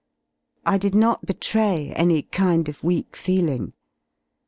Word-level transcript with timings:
J 0.67 0.77
diinbt 0.79 1.27
betray 1.27 1.93
any 1.93 2.23
kin_d 2.23 2.67
of 2.67 2.83
weak 2.83 3.15
feeling. 3.15 3.73